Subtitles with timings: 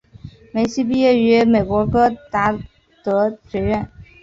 [0.51, 2.57] 梅西毕业于美国戈达
[3.03, 3.87] 德学院。